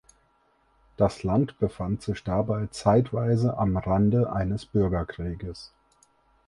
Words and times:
Das 0.97 1.21
Land 1.21 1.59
befand 1.59 2.01
sich 2.01 2.23
dabei 2.23 2.65
zeitweise 2.71 3.59
am 3.59 3.77
Rande 3.77 4.33
eines 4.33 4.65
Bürgerkrieges. 4.65 5.73